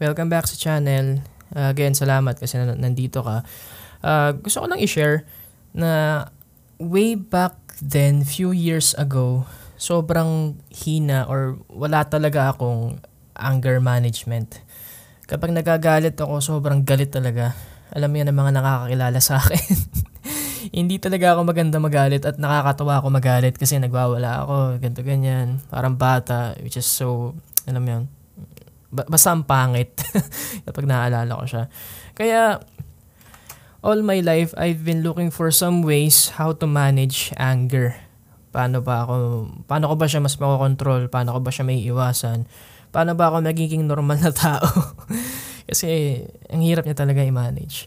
Welcome 0.00 0.32
back 0.32 0.48
sa 0.48 0.56
channel. 0.56 1.20
Again, 1.52 1.92
salamat 1.92 2.40
kasi 2.40 2.56
nandito 2.56 3.20
ka. 3.20 3.44
Uh, 4.00 4.32
gusto 4.40 4.64
ko 4.64 4.66
lang 4.72 4.80
i-share 4.80 5.28
na 5.76 6.24
way 6.80 7.20
back 7.20 7.52
then, 7.84 8.24
few 8.24 8.56
years 8.56 8.96
ago, 8.96 9.44
sobrang 9.76 10.56
hina 10.72 11.28
or 11.28 11.60
wala 11.68 12.00
talaga 12.08 12.48
akong 12.48 12.96
anger 13.36 13.76
management. 13.76 14.64
Kapag 15.28 15.52
nagagalit 15.52 16.16
ako, 16.16 16.40
sobrang 16.40 16.80
galit 16.80 17.12
talaga. 17.12 17.52
Alam 17.92 18.16
yan 18.16 18.32
ang 18.32 18.40
mga 18.40 18.56
nakakakilala 18.56 19.20
sa 19.20 19.36
akin. 19.36 19.68
Hindi 20.80 20.96
talaga 20.96 21.36
ako 21.36 21.44
maganda 21.44 21.76
magalit 21.76 22.24
at 22.24 22.40
nakakatawa 22.40 23.04
ako 23.04 23.12
magalit 23.12 23.52
kasi 23.60 23.76
nagwawala 23.76 24.48
ako, 24.48 24.80
ganto 24.80 25.04
ganyan. 25.04 25.60
Parang 25.68 26.00
bata, 26.00 26.56
which 26.64 26.80
is 26.80 26.88
so, 26.88 27.36
alam 27.68 27.84
mo 27.84 27.90
yun, 27.92 28.04
basta 28.90 29.30
ang 29.30 29.46
pangit 29.46 29.94
kapag 30.66 30.84
naaalala 30.86 31.38
ko 31.38 31.44
siya. 31.46 31.64
Kaya, 32.18 32.58
all 33.80 34.02
my 34.02 34.18
life, 34.20 34.50
I've 34.58 34.82
been 34.82 35.06
looking 35.06 35.30
for 35.30 35.54
some 35.54 35.86
ways 35.86 36.34
how 36.36 36.52
to 36.58 36.66
manage 36.66 37.30
anger. 37.38 37.94
Paano 38.50 38.82
ba 38.82 39.06
ako, 39.06 39.14
paano 39.70 39.86
ko 39.88 39.94
ba 39.94 40.06
siya 40.10 40.20
mas 40.20 40.34
makokontrol? 40.36 41.06
Paano 41.06 41.38
ko 41.38 41.40
ba 41.40 41.54
siya 41.54 41.62
may 41.62 41.78
iwasan? 41.86 42.50
Paano 42.90 43.14
ba 43.14 43.30
ako 43.30 43.46
magiging 43.46 43.86
normal 43.86 44.18
na 44.18 44.34
tao? 44.34 44.66
Kasi, 45.70 46.18
ang 46.50 46.66
hirap 46.66 46.82
niya 46.82 46.98
talaga 46.98 47.22
i-manage. 47.22 47.86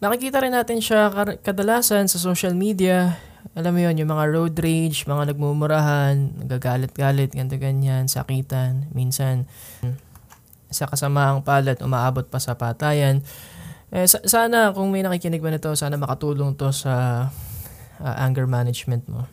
Nakikita 0.00 0.42
rin 0.42 0.56
natin 0.56 0.80
siya 0.82 1.12
kadalasan 1.44 2.08
sa 2.08 2.18
social 2.18 2.56
media, 2.56 3.20
alam 3.52 3.72
mo 3.76 3.80
yun, 3.84 4.00
yung 4.00 4.08
mga 4.08 4.24
road 4.32 4.54
rage, 4.56 5.04
mga 5.04 5.36
nagmumurahan, 5.36 6.40
nagagalit-galit, 6.40 7.36
ganto 7.36 7.60
ganyan, 7.60 8.08
sakitan, 8.08 8.88
minsan 8.96 9.44
sa 10.72 10.88
kasamaang 10.88 11.44
palad, 11.44 11.76
umaabot 11.84 12.24
pa 12.24 12.40
sa 12.40 12.56
patayan. 12.56 13.20
Eh, 13.92 14.08
sa- 14.08 14.24
sana 14.24 14.72
kung 14.72 14.88
may 14.88 15.04
nakikinig 15.04 15.44
ba 15.44 15.52
nito, 15.52 15.68
sana 15.76 16.00
makatulong 16.00 16.56
to 16.56 16.72
sa 16.72 17.28
uh, 18.00 18.14
anger 18.16 18.48
management 18.48 19.04
mo. 19.04 19.28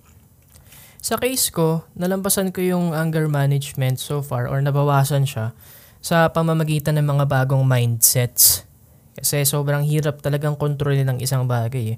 Sa 1.00 1.16
case 1.16 1.48
ko, 1.48 1.88
nalampasan 1.96 2.52
ko 2.52 2.60
yung 2.60 2.92
anger 2.92 3.32
management 3.32 4.04
so 4.04 4.20
far 4.20 4.52
or 4.52 4.60
nabawasan 4.60 5.24
siya 5.24 5.56
sa 6.04 6.28
pamamagitan 6.28 7.00
ng 7.00 7.08
mga 7.08 7.26
bagong 7.28 7.64
mindsets. 7.64 8.68
Kasi 9.16 9.48
sobrang 9.48 9.88
hirap 9.88 10.20
talagang 10.20 10.60
kontrolin 10.60 11.08
ng 11.08 11.24
isang 11.24 11.48
bagay 11.48 11.96
eh. 11.96 11.98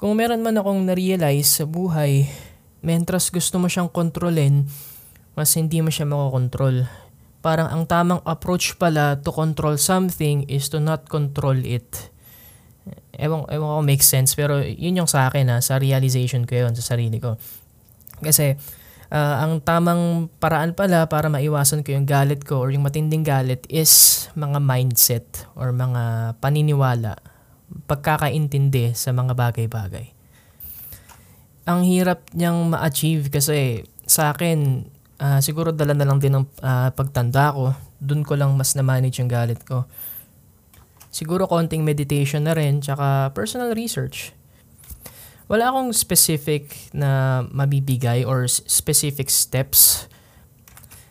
Kung 0.00 0.16
meron 0.16 0.40
man 0.40 0.56
akong 0.56 0.88
na-realize 0.88 1.60
sa 1.60 1.68
buhay, 1.68 2.24
mentras 2.80 3.28
gusto 3.28 3.60
mo 3.60 3.68
siyang 3.68 3.92
kontrolin, 3.92 4.64
mas 5.36 5.52
hindi 5.60 5.84
mo 5.84 5.92
siya 5.92 6.08
makokontrol. 6.08 6.88
Parang 7.44 7.68
ang 7.68 7.84
tamang 7.84 8.24
approach 8.24 8.80
pala 8.80 9.20
to 9.20 9.28
control 9.28 9.76
something 9.76 10.48
is 10.48 10.72
to 10.72 10.80
not 10.80 11.04
control 11.12 11.52
it. 11.52 12.08
Ewan, 13.12 13.44
ewan 13.52 13.68
ko 13.76 13.80
make 13.84 14.00
sense, 14.00 14.32
pero 14.32 14.64
yun 14.64 15.04
yung 15.04 15.10
sa 15.10 15.28
akin 15.28 15.52
ha, 15.52 15.60
sa 15.60 15.76
realization 15.76 16.48
ko 16.48 16.64
yun, 16.64 16.72
sa 16.72 16.96
sarili 16.96 17.20
ko. 17.20 17.36
Kasi, 18.24 18.56
uh, 19.12 19.36
ang 19.44 19.60
tamang 19.60 20.32
paraan 20.40 20.72
pala 20.72 21.12
para 21.12 21.28
maiwasan 21.28 21.84
ko 21.84 21.92
yung 21.92 22.08
galit 22.08 22.48
ko 22.48 22.64
or 22.64 22.72
yung 22.72 22.88
matinding 22.88 23.20
galit 23.20 23.68
is 23.68 24.24
mga 24.32 24.64
mindset 24.64 25.44
or 25.60 25.76
mga 25.76 26.32
paniniwala 26.40 27.20
pagkakaintindi 27.90 28.94
sa 28.94 29.10
mga 29.10 29.34
bagay-bagay. 29.34 30.14
Ang 31.66 31.82
hirap 31.90 32.30
niyang 32.30 32.70
ma-achieve 32.70 33.26
kasi 33.34 33.82
sa 34.06 34.30
akin, 34.30 34.86
uh, 35.18 35.42
siguro 35.42 35.74
dala 35.74 35.98
na 35.98 36.06
lang 36.06 36.22
din 36.22 36.38
ng 36.38 36.46
uh, 36.62 36.94
pagtanda 36.94 37.50
ko. 37.50 37.74
Doon 37.98 38.22
ko 38.22 38.38
lang 38.38 38.54
mas 38.54 38.78
na-manage 38.78 39.18
yung 39.18 39.30
galit 39.30 39.66
ko. 39.66 39.90
Siguro 41.10 41.50
konting 41.50 41.82
meditation 41.82 42.46
na 42.46 42.54
rin, 42.54 42.78
tsaka 42.78 43.34
personal 43.34 43.74
research. 43.74 44.30
Wala 45.50 45.74
akong 45.74 45.90
specific 45.90 46.94
na 46.94 47.42
mabibigay 47.50 48.22
or 48.22 48.46
specific 48.46 49.26
steps 49.26 50.06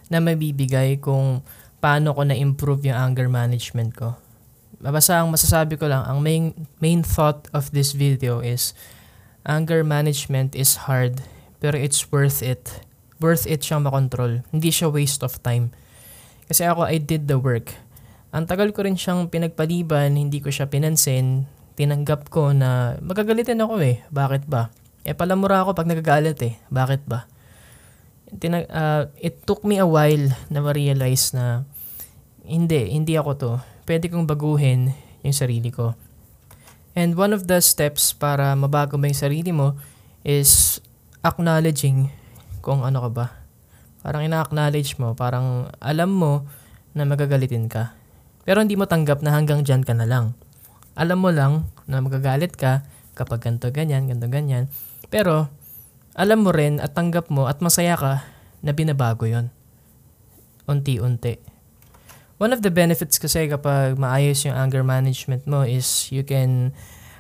na 0.07 0.23
mabibigay 0.23 0.95
kung 1.03 1.43
paano 1.83 2.15
ko 2.15 2.23
na-improve 2.23 2.87
yung 2.87 2.95
anger 2.95 3.27
management 3.27 3.91
ko 3.99 4.15
basta 4.79 5.19
ang 5.19 5.27
masasabi 5.27 5.75
ko 5.75 5.91
lang, 5.91 6.07
ang 6.07 6.23
main, 6.23 6.55
main 6.79 7.03
thought 7.03 7.51
of 7.51 7.75
this 7.75 7.91
video 7.91 8.39
is 8.39 8.71
anger 9.43 9.83
management 9.83 10.55
is 10.55 10.87
hard 10.87 11.19
pero 11.59 11.75
it's 11.75 12.07
worth 12.07 12.39
it. 12.39 12.79
Worth 13.19 13.43
it 13.43 13.67
siyang 13.67 13.83
makontrol. 13.83 14.47
Hindi 14.55 14.71
siya 14.71 14.87
waste 14.87 15.27
of 15.27 15.35
time. 15.43 15.75
Kasi 16.47 16.63
ako, 16.63 16.87
I 16.87 17.03
did 17.03 17.27
the 17.27 17.35
work. 17.35 17.75
Ang 18.31 18.47
tagal 18.47 18.71
ko 18.71 18.87
rin 18.87 18.95
siyang 18.95 19.27
pinagpaliban, 19.27 20.15
hindi 20.15 20.39
ko 20.39 20.47
siya 20.47 20.71
pinansin. 20.71 21.43
Tinanggap 21.75 22.31
ko 22.31 22.55
na 22.55 22.95
magagalitin 23.03 23.59
ako 23.59 23.83
eh. 23.83 23.99
Bakit 24.07 24.47
ba? 24.47 24.71
Eh 25.03 25.11
palamura 25.11 25.67
ako 25.67 25.75
pag 25.75 25.91
nagagalit 25.91 26.39
eh. 26.47 26.55
Bakit 26.71 27.03
ba? 27.11 27.27
Tinag, 28.31 28.71
uh, 28.71 29.11
it 29.19 29.43
took 29.43 29.67
me 29.67 29.83
a 29.83 29.87
while 29.87 30.31
na 30.47 30.63
ma-realize 30.63 31.35
na 31.35 31.67
hindi, 32.47 32.95
hindi 32.95 33.19
ako 33.19 33.31
to 33.35 33.51
pwede 33.89 34.05
kong 34.05 34.29
baguhin 34.29 34.93
yung 35.25 35.33
sarili 35.33 35.73
ko. 35.73 35.97
And 36.93 37.17
one 37.17 37.33
of 37.33 37.49
the 37.49 37.57
steps 37.57 38.13
para 38.13 38.53
mabago 38.53 39.01
mo 39.01 39.09
yung 39.09 39.17
sarili 39.17 39.49
mo 39.49 39.73
is 40.21 40.77
acknowledging 41.25 42.13
kung 42.61 42.85
ano 42.85 43.01
ka 43.01 43.09
ba. 43.09 43.25
Parang 44.05 44.21
ina-acknowledge 44.21 45.01
mo, 45.01 45.17
parang 45.17 45.73
alam 45.81 46.13
mo 46.13 46.45
na 46.93 47.09
magagalitin 47.09 47.65
ka. 47.65 47.97
Pero 48.45 48.61
hindi 48.61 48.77
mo 48.77 48.85
tanggap 48.85 49.25
na 49.25 49.33
hanggang 49.33 49.65
dyan 49.65 49.81
ka 49.81 49.97
na 49.97 50.05
lang. 50.05 50.37
Alam 50.93 51.17
mo 51.25 51.33
lang 51.33 51.65
na 51.89 51.97
magagalit 51.97 52.53
ka 52.53 52.85
kapag 53.17 53.41
ganto 53.41 53.73
ganyan, 53.73 54.05
ganto 54.05 54.29
ganyan. 54.29 54.69
Pero 55.09 55.49
alam 56.13 56.45
mo 56.45 56.53
rin 56.53 56.77
at 56.77 56.93
tanggap 56.93 57.33
mo 57.33 57.49
at 57.49 57.57
masaya 57.59 57.97
ka 57.97 58.13
na 58.61 58.71
binabago 58.71 59.25
yon 59.25 59.49
Unti-unti. 60.69 61.58
One 62.39 62.55
of 62.55 62.63
the 62.63 62.71
benefits 62.71 63.19
kasi 63.19 63.51
kapag 63.51 63.99
maayos 63.99 64.47
yung 64.47 64.55
anger 64.55 64.79
management 64.79 65.43
mo 65.43 65.67
is 65.67 66.07
you 66.07 66.23
can 66.23 66.71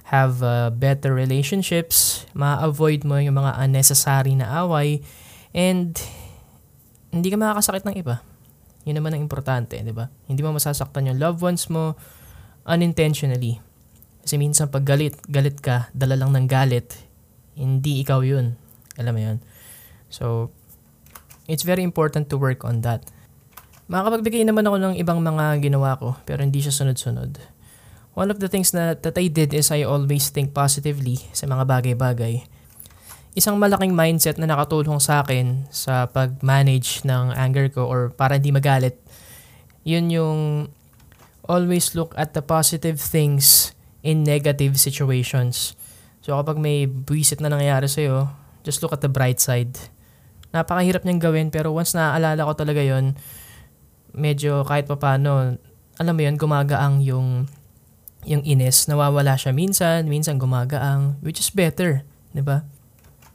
have 0.07 0.39
uh, 0.39 0.71
better 0.71 1.11
relationships, 1.11 2.23
ma-avoid 2.31 3.03
mo 3.03 3.19
yung 3.19 3.35
mga 3.35 3.59
unnecessary 3.59 4.33
na 4.33 4.63
away, 4.63 5.03
and 5.51 5.99
hindi 7.11 7.27
ka 7.29 7.35
makakasakit 7.35 7.83
ng 7.83 7.99
iba. 7.99 8.23
Yun 8.87 9.03
naman 9.03 9.13
ang 9.13 9.21
importante, 9.21 9.75
di 9.75 9.91
ba? 9.91 10.07
Hindi 10.25 10.39
mo 10.39 10.55
masasaktan 10.55 11.11
yung 11.11 11.19
loved 11.19 11.43
ones 11.43 11.67
mo 11.67 11.99
unintentionally. 12.63 13.59
Kasi 14.23 14.39
minsan 14.39 14.71
pag 14.71 14.87
galit, 14.87 15.19
galit 15.27 15.59
ka, 15.59 15.91
dala 15.91 16.15
lang 16.15 16.31
ng 16.31 16.47
galit, 16.47 16.95
hindi 17.59 17.99
ikaw 18.01 18.23
yun. 18.23 18.55
Alam 18.95 19.13
mo 19.13 19.21
yun? 19.21 19.37
So, 20.07 20.49
it's 21.45 21.67
very 21.67 21.83
important 21.83 22.31
to 22.31 22.39
work 22.39 22.63
on 22.63 22.81
that. 22.87 23.03
Makakapagbigay 23.89 24.45
naman 24.45 24.69
ako 24.69 24.77
ng 24.77 24.93
ibang 25.01 25.17
mga 25.17 25.65
ginawa 25.65 25.97
ko 25.97 26.13
pero 26.21 26.45
hindi 26.45 26.61
siya 26.61 26.69
sunod-sunod. 26.69 27.41
One 28.13 28.29
of 28.29 28.37
the 28.37 28.45
things 28.45 28.69
na, 28.69 28.93
that 28.93 29.17
I 29.17 29.33
did 29.33 29.49
is 29.49 29.73
I 29.73 29.81
always 29.81 30.29
think 30.29 30.53
positively 30.53 31.17
sa 31.33 31.49
mga 31.49 31.65
bagay-bagay. 31.65 32.45
Isang 33.33 33.57
malaking 33.57 33.97
mindset 33.97 34.37
na 34.37 34.45
nakatulong 34.45 35.01
sa 35.01 35.25
akin 35.25 35.65
sa 35.73 36.05
pag-manage 36.05 37.01
ng 37.01 37.33
anger 37.33 37.73
ko 37.73 37.89
or 37.89 38.13
para 38.13 38.37
hindi 38.37 38.53
magalit, 38.53 39.01
yun 39.81 40.13
yung 40.13 40.39
always 41.49 41.97
look 41.97 42.13
at 42.13 42.37
the 42.37 42.45
positive 42.45 43.01
things 43.01 43.73
in 44.05 44.21
negative 44.21 44.77
situations. 44.77 45.73
So 46.21 46.37
kapag 46.37 46.61
may 46.61 46.85
buwisit 46.85 47.41
na 47.41 47.49
nangyayari 47.49 47.89
sa'yo, 47.89 48.29
just 48.61 48.85
look 48.85 48.93
at 48.93 49.01
the 49.01 49.09
bright 49.09 49.41
side. 49.41 49.81
Napakahirap 50.53 51.01
niyang 51.09 51.21
gawin 51.25 51.47
pero 51.49 51.73
once 51.73 51.97
naaalala 51.97 52.45
ko 52.45 52.53
talaga 52.53 52.85
yon 52.85 53.17
medyo 54.13 54.65
kahit 54.65 54.89
pa 54.89 54.97
paano, 54.97 55.57
alam 55.99 56.13
mo 56.15 56.21
yun, 56.23 56.35
gumagaang 56.39 57.03
yung, 57.03 57.45
yung 58.23 58.43
ines. 58.43 58.87
Nawawala 58.87 59.35
siya 59.35 59.51
minsan, 59.51 60.07
minsan 60.07 60.39
gumagaang, 60.39 61.19
which 61.21 61.39
is 61.43 61.51
better, 61.51 62.07
di 62.31 62.41
ba? 62.41 62.63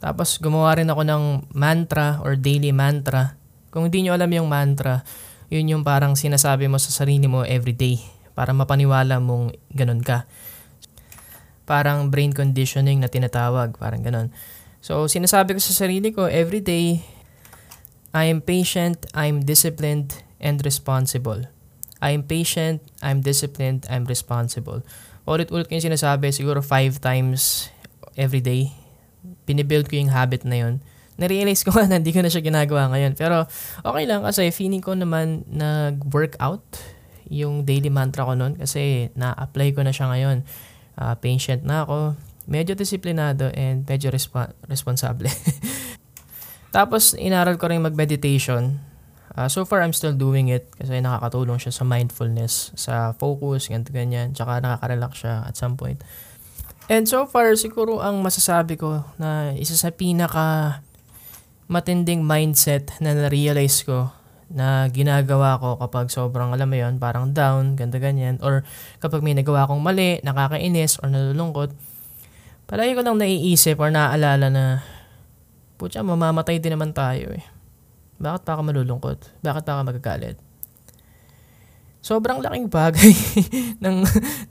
Tapos 0.01 0.37
gumawa 0.37 0.77
rin 0.77 0.89
ako 0.89 1.03
ng 1.05 1.25
mantra 1.57 2.21
or 2.21 2.37
daily 2.37 2.73
mantra. 2.73 3.37
Kung 3.73 3.89
hindi 3.89 4.05
nyo 4.05 4.13
alam 4.13 4.29
yung 4.29 4.49
mantra, 4.49 5.01
yun 5.49 5.69
yung 5.71 5.83
parang 5.87 6.17
sinasabi 6.19 6.69
mo 6.69 6.77
sa 6.77 6.93
sarili 6.93 7.29
mo 7.29 7.45
everyday 7.45 8.01
para 8.35 8.51
mapaniwala 8.51 9.23
mong 9.23 9.55
ganun 9.73 10.03
ka. 10.03 10.27
Parang 11.65 12.13
brain 12.13 12.35
conditioning 12.35 13.01
na 13.01 13.09
tinatawag, 13.09 13.79
parang 13.81 14.05
ganun. 14.05 14.29
So, 14.85 15.09
sinasabi 15.09 15.57
ko 15.57 15.61
sa 15.65 15.73
sarili 15.73 16.13
ko 16.13 16.29
everyday, 16.29 17.01
I 18.13 18.29
am 18.29 18.45
patient, 18.45 19.09
I 19.17 19.33
am 19.33 19.41
disciplined, 19.49 20.24
and 20.45 20.61
responsible. 20.61 21.49
I'm 22.05 22.21
patient, 22.21 22.85
I'm 23.01 23.25
disciplined, 23.25 23.89
I'm 23.89 24.05
responsible. 24.05 24.85
Ulit-ulit 25.25 25.73
ko 25.73 25.81
yung 25.81 25.89
sinasabi, 25.89 26.37
siguro 26.37 26.61
five 26.61 27.01
times 27.01 27.73
every 28.13 28.45
day. 28.45 28.77
Binibuild 29.49 29.89
ko 29.89 29.97
yung 29.97 30.13
habit 30.13 30.45
na 30.45 30.61
yun. 30.61 30.85
narealize 31.15 31.63
ko 31.63 31.71
nga 31.75 31.87
na 31.87 31.99
hindi 31.99 32.15
ko 32.15 32.21
na 32.23 32.31
siya 32.31 32.43
ginagawa 32.43 32.91
ngayon. 32.91 33.15
Pero 33.15 33.47
okay 33.83 34.05
lang 34.07 34.23
kasi 34.27 34.51
feeling 34.51 34.83
ko 34.83 34.95
naman 34.99 35.47
nag-workout 35.51 36.65
yung 37.33 37.65
daily 37.65 37.89
mantra 37.89 38.29
ko 38.29 38.37
noon 38.37 38.61
kasi 38.61 39.09
na-apply 39.17 39.73
ko 39.73 39.81
na 39.83 39.95
siya 39.95 40.11
ngayon. 40.13 40.45
Uh, 40.95 41.15
patient 41.19 41.67
na 41.67 41.83
ako, 41.83 42.15
medyo 42.47 42.79
disiplinado 42.79 43.51
and 43.57 43.83
medyo 43.89 44.13
resp- 44.15 44.55
responsable. 44.71 45.27
Tapos 46.77 47.15
inaral 47.19 47.59
ko 47.59 47.71
rin 47.71 47.83
mag-meditation. 47.83 48.79
Uh, 49.35 49.51
so 49.51 49.67
far, 49.67 49.83
I'm 49.83 49.91
still 49.91 50.15
doing 50.15 50.47
it 50.47 50.71
kasi 50.79 51.03
nakakatulong 51.03 51.59
siya 51.59 51.75
sa 51.75 51.83
mindfulness, 51.83 52.71
sa 52.79 53.11
focus, 53.19 53.67
ganito 53.67 53.91
ganyan. 53.91 54.31
Tsaka 54.31 54.63
nakaka-relax 54.63 55.13
siya 55.27 55.43
at 55.43 55.59
some 55.59 55.75
point. 55.75 55.99
And 56.87 57.11
so 57.11 57.27
far, 57.27 57.51
siguro 57.59 57.99
ang 57.99 58.23
masasabi 58.23 58.79
ko 58.79 59.03
na 59.19 59.51
isa 59.59 59.75
sa 59.75 59.91
pinaka 59.91 60.79
matinding 61.67 62.23
mindset 62.23 62.93
na 63.01 63.17
na-realize 63.17 63.83
ko 63.83 64.13
na 64.53 64.87
ginagawa 64.93 65.57
ko 65.57 65.81
kapag 65.81 66.13
sobrang 66.13 66.53
alam 66.53 66.69
mo 66.69 66.77
yon 66.77 67.01
parang 67.01 67.33
down, 67.33 67.75
ganda 67.75 67.97
ganyan, 67.97 68.37
or 68.45 68.63
kapag 69.01 69.25
may 69.25 69.33
nagawa 69.33 69.65
akong 69.65 69.81
mali, 69.81 70.21
nakakainis, 70.21 71.01
or 71.01 71.09
nalulungkot, 71.09 71.73
palagi 72.69 72.93
ko 72.93 73.01
lang 73.01 73.17
naiisip 73.17 73.81
or 73.81 73.89
naaalala 73.89 74.53
na, 74.53 74.65
putya, 75.81 76.05
mamamatay 76.05 76.61
din 76.61 76.77
naman 76.77 76.93
tayo 76.93 77.33
eh. 77.33 77.54
Bakit 78.19 78.43
pa 78.47 78.51
ako 78.55 78.63
malulungkot? 78.71 79.19
Bakit 79.43 79.63
pa 79.67 79.71
ako 79.79 79.83
magagalit? 79.91 80.37
Sobrang 82.05 82.45
laking 82.45 82.69
bagay 82.69 83.13
ng, 83.85 83.97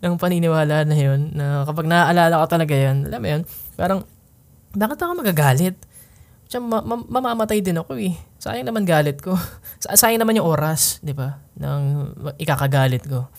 ng 0.02 0.14
paniniwala 0.18 0.90
na 0.90 0.98
yun, 0.98 1.30
na 1.38 1.62
kapag 1.70 1.86
naaalala 1.86 2.42
ko 2.42 2.46
talaga 2.50 2.74
yun, 2.74 3.06
alam 3.06 3.22
mo 3.22 3.28
yun, 3.30 3.42
parang, 3.78 4.00
bakit 4.74 4.98
ako 4.98 5.22
magagalit? 5.22 5.78
Siya, 6.50 6.58
ma- 6.58 6.82
ma- 6.82 7.06
mamamatay 7.06 7.62
din 7.62 7.78
ako 7.78 7.94
eh. 8.02 8.18
Sayang 8.42 8.66
naman 8.66 8.90
galit 8.90 9.22
ko. 9.22 9.38
Sayang 9.86 10.22
naman 10.22 10.38
yung 10.38 10.50
oras, 10.50 10.98
di 11.06 11.14
ba? 11.14 11.42
Nang 11.58 12.14
ikakagalit 12.42 13.06
ko. 13.06 13.30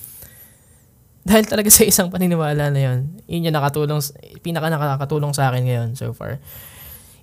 Dahil 1.24 1.48
talaga 1.48 1.72
sa 1.72 1.82
isang 1.82 2.12
paniniwala 2.12 2.68
na 2.70 2.80
yun, 2.80 3.18
yun 3.26 3.50
yung 3.50 3.56
nakatulong, 3.56 3.98
pinaka 4.44 4.68
nakakatulong 4.68 5.32
sa 5.32 5.48
akin 5.50 5.62
ngayon 5.64 5.88
so 5.96 6.12
far. 6.14 6.38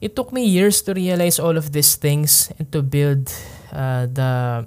It 0.01 0.17
took 0.17 0.33
me 0.33 0.43
years 0.43 0.81
to 0.89 0.97
realize 0.97 1.37
all 1.37 1.55
of 1.55 1.71
these 1.71 1.93
things 1.93 2.49
and 2.57 2.65
to 2.73 2.81
build 2.81 3.29
uh, 3.69 4.09
the 4.09 4.65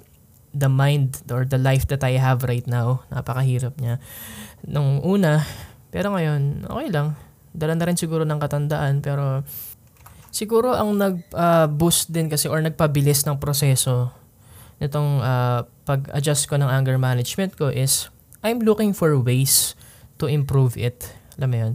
the 0.55 0.71
mind 0.71 1.19
or 1.27 1.43
the 1.43 1.59
life 1.59 1.91
that 1.91 2.07
I 2.07 2.15
have 2.15 2.47
right 2.47 2.63
now. 2.63 3.03
Napakahirap 3.11 3.75
niya. 3.83 3.99
Nung 4.63 5.03
una, 5.03 5.43
pero 5.91 6.15
ngayon, 6.15 6.71
okay 6.71 6.87
lang. 6.87 7.19
Dala 7.51 7.75
na 7.75 7.83
rin 7.83 7.99
siguro 7.99 8.23
ng 8.23 8.39
katandaan, 8.39 9.03
pero 9.03 9.43
Siguro 10.35 10.75
ang 10.75 10.99
nag-boost 10.99 12.11
uh, 12.11 12.11
din 12.11 12.27
kasi 12.27 12.51
or 12.51 12.59
nagpabilis 12.59 13.23
ng 13.23 13.39
proseso 13.39 14.11
nitong 14.83 15.23
uh, 15.23 15.63
pag-adjust 15.87 16.51
ko 16.51 16.59
ng 16.59 16.67
anger 16.67 16.99
management 16.99 17.55
ko 17.55 17.71
is 17.71 18.11
I'm 18.43 18.59
looking 18.59 18.91
for 18.91 19.15
ways 19.15 19.79
to 20.19 20.27
improve 20.27 20.75
it. 20.75 21.07
Alam 21.39 21.47
mo 21.47 21.57
yun? 21.63 21.73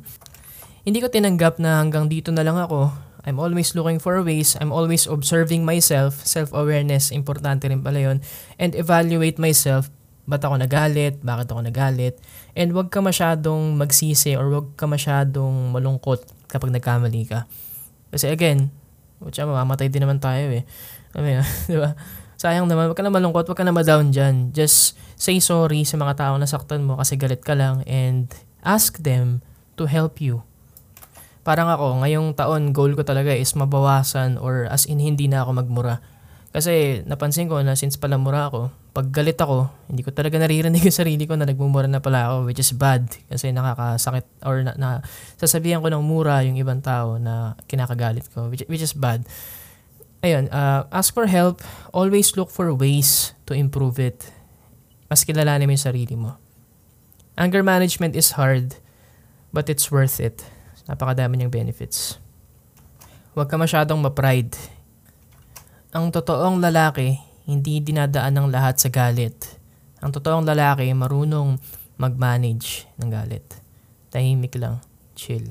Hindi 0.85 1.01
ko 1.01 1.09
tinanggap 1.09 1.57
na 1.57 1.81
hanggang 1.81 2.13
dito 2.13 2.29
na 2.37 2.45
lang 2.45 2.61
ako. 2.61 2.93
I'm 3.25 3.37
always 3.37 3.77
looking 3.77 4.01
for 4.01 4.17
ways. 4.25 4.57
I'm 4.57 4.73
always 4.73 5.05
observing 5.05 5.65
myself. 5.69 6.25
Self-awareness, 6.25 7.13
importante 7.13 7.69
rin 7.69 7.85
pala 7.85 8.01
yun. 8.01 8.19
And 8.57 8.73
evaluate 8.73 9.37
myself. 9.37 9.93
Ba't 10.25 10.41
ako 10.47 10.63
nagalit? 10.63 11.21
Bakit 11.21 11.53
ako 11.53 11.61
nagalit? 11.67 12.17
And 12.57 12.73
wag 12.73 12.89
ka 12.89 13.05
masyadong 13.05 13.77
magsisi 13.77 14.39
or 14.39 14.49
wag 14.49 14.69
ka 14.79 14.89
masyadong 14.89 15.75
malungkot 15.75 16.25
kapag 16.49 16.73
nagkamali 16.73 17.29
ka. 17.29 17.45
Kasi 18.09 18.31
again, 18.33 18.73
Utsa, 19.21 19.45
mamamatay 19.45 19.93
din 19.93 20.01
naman 20.01 20.17
tayo 20.17 20.49
eh. 20.49 20.65
Alam 21.13 21.45
mo 21.45 21.45
di 21.71 21.77
ba? 21.77 21.93
Sayang 22.41 22.65
naman, 22.65 22.89
wag 22.89 22.97
ka 22.97 23.05
na 23.05 23.13
malungkot, 23.13 23.45
wag 23.45 23.59
ka 23.59 23.65
na 23.69 23.77
ma-down 23.77 24.09
dyan. 24.09 24.49
Just 24.57 24.97
say 25.21 25.37
sorry 25.45 25.85
sa 25.85 26.01
mga 26.01 26.17
taong 26.17 26.41
nasaktan 26.41 26.89
mo 26.89 26.97
kasi 26.97 27.21
galit 27.21 27.45
ka 27.45 27.53
lang 27.53 27.85
and 27.85 28.33
ask 28.65 28.97
them 29.05 29.45
to 29.77 29.85
help 29.85 30.25
you. 30.25 30.41
Parang 31.41 31.73
ako, 31.73 32.05
ngayong 32.05 32.37
taon, 32.37 32.77
goal 32.77 32.93
ko 32.93 33.03
talaga 33.03 33.33
is 33.33 33.57
mabawasan 33.57 34.37
or 34.37 34.69
as 34.69 34.85
in 34.85 35.01
hindi 35.01 35.25
na 35.25 35.45
ako 35.45 35.65
magmura. 35.65 36.05
Kasi 36.51 37.07
napansin 37.07 37.47
ko 37.47 37.63
na 37.63 37.79
since 37.79 37.95
pala 37.95 38.19
mura 38.19 38.51
ako, 38.51 38.75
pag 38.91 39.07
galit 39.15 39.39
ako, 39.39 39.71
hindi 39.87 40.03
ko 40.03 40.11
talaga 40.11 40.35
naririnig 40.35 40.83
yung 40.87 40.95
sarili 40.95 41.23
ko 41.25 41.39
na 41.39 41.47
nagmumura 41.47 41.87
na 41.87 42.03
pala 42.03 42.27
ako, 42.27 42.51
which 42.51 42.59
is 42.59 42.75
bad. 42.75 43.07
Kasi 43.31 43.55
nakakasakit 43.55 44.27
or 44.43 44.67
na, 44.67 44.75
na 44.75 44.89
sasabihan 45.39 45.79
ko 45.79 45.89
ng 45.89 46.03
mura 46.03 46.43
yung 46.43 46.59
ibang 46.59 46.83
tao 46.83 47.23
na 47.23 47.55
kinakagalit 47.71 48.27
ko, 48.35 48.51
which, 48.51 48.67
which 48.67 48.83
is 48.83 48.93
bad. 48.93 49.23
Ayun, 50.21 50.51
uh, 50.53 50.85
ask 50.93 51.15
for 51.15 51.31
help. 51.31 51.63
Always 51.95 52.37
look 52.37 52.51
for 52.51 52.69
ways 52.75 53.33
to 53.47 53.55
improve 53.55 54.03
it. 54.03 54.29
Mas 55.09 55.25
kilalanin 55.25 55.65
mo 55.65 55.73
yung 55.73 55.87
sarili 55.87 56.15
mo. 56.19 56.37
Anger 57.39 57.63
management 57.63 58.19
is 58.19 58.37
hard, 58.37 58.75
but 59.55 59.71
it's 59.71 59.89
worth 59.89 60.21
it. 60.21 60.45
Napakadami 60.91 61.39
niyang 61.39 61.55
benefits. 61.55 62.19
Huwag 63.39 63.47
ka 63.47 63.55
masyadong 63.55 64.03
ma-pride 64.03 64.59
ang 65.91 66.15
totoong 66.15 66.63
lalaki, 66.63 67.19
hindi 67.51 67.83
dinadaan 67.83 68.39
ng 68.39 68.47
lahat 68.47 68.79
sa 68.79 68.95
galit. 68.95 69.59
Ang 69.99 70.15
totoong 70.15 70.47
lalaki, 70.47 70.87
marunong 70.95 71.59
mag-manage 71.99 72.87
ng 72.95 73.11
galit. 73.11 73.43
Tahimik 74.15 74.55
lang. 74.55 74.79
Chill. 75.19 75.51